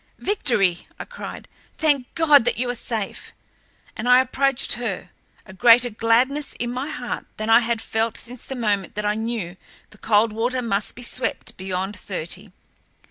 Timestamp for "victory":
0.17-0.79